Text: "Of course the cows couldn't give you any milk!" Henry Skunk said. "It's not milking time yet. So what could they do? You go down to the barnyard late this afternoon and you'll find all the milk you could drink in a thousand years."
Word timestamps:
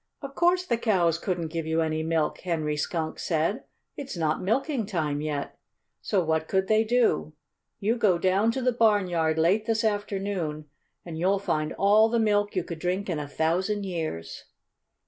"Of 0.23 0.33
course 0.33 0.65
the 0.65 0.79
cows 0.79 1.19
couldn't 1.19 1.49
give 1.51 1.67
you 1.67 1.79
any 1.81 2.01
milk!" 2.01 2.39
Henry 2.39 2.75
Skunk 2.75 3.19
said. 3.19 3.65
"It's 3.95 4.17
not 4.17 4.41
milking 4.41 4.87
time 4.87 5.21
yet. 5.21 5.59
So 6.01 6.23
what 6.25 6.47
could 6.47 6.67
they 6.67 6.83
do? 6.83 7.33
You 7.79 7.97
go 7.97 8.17
down 8.17 8.49
to 8.53 8.63
the 8.63 8.71
barnyard 8.73 9.37
late 9.37 9.67
this 9.67 9.83
afternoon 9.83 10.65
and 11.05 11.19
you'll 11.19 11.37
find 11.37 11.71
all 11.73 12.09
the 12.09 12.17
milk 12.17 12.55
you 12.55 12.63
could 12.63 12.79
drink 12.79 13.11
in 13.11 13.19
a 13.19 13.27
thousand 13.27 13.85
years." 13.85 14.45